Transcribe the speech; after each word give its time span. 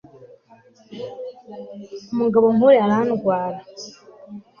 Umugabo 2.11 2.45
nkuriya 2.55 2.81
arandwara 2.85 3.59